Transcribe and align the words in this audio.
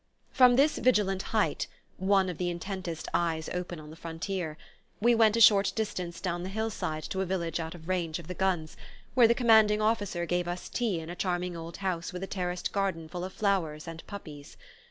From 0.31 0.55
this 0.55 0.79
vigilant 0.79 1.21
height 1.29 1.67
one 1.97 2.27
of 2.27 2.39
the 2.39 2.49
intentest 2.49 3.07
eyes 3.13 3.49
open 3.53 3.79
on 3.79 3.91
the 3.91 3.95
frontier 3.95 4.57
we 4.99 5.13
went 5.13 5.37
a 5.37 5.39
short 5.39 5.71
distance 5.75 6.19
down 6.19 6.41
the 6.41 6.49
hillside 6.49 7.03
to 7.11 7.21
a 7.21 7.25
village 7.27 7.59
out 7.59 7.75
of 7.75 7.87
range 7.87 8.17
of 8.17 8.25
the 8.25 8.33
guns, 8.33 8.75
where 9.13 9.27
the 9.27 9.35
commanding 9.35 9.79
officer 9.79 10.25
gave 10.25 10.47
us 10.47 10.69
tea 10.69 10.99
in 10.99 11.11
a 11.11 11.15
charming 11.15 11.55
old 11.55 11.77
house 11.85 12.11
with 12.11 12.23
a 12.23 12.27
terraced 12.27 12.71
garden 12.71 13.07
full 13.09 13.23
of 13.23 13.31
flowers 13.33 13.87
and 13.87 14.01
puppies. 14.07 14.57